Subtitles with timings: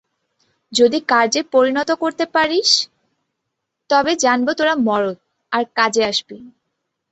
[0.73, 2.69] যদি কার্যে পরিণত করিতে পারিস
[3.89, 5.17] তবে জানব তোরা মরদ,
[5.51, 6.37] আর কাজে আসবি।